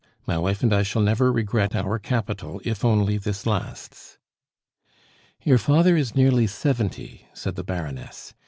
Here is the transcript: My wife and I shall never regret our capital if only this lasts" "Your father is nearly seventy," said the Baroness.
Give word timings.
My 0.25 0.35
wife 0.39 0.63
and 0.63 0.73
I 0.73 0.81
shall 0.81 1.03
never 1.03 1.31
regret 1.31 1.75
our 1.75 1.99
capital 1.99 2.59
if 2.65 2.83
only 2.83 3.19
this 3.19 3.45
lasts" 3.45 4.17
"Your 5.45 5.59
father 5.59 5.95
is 5.95 6.15
nearly 6.15 6.47
seventy," 6.47 7.27
said 7.35 7.55
the 7.55 7.63
Baroness. 7.63 8.33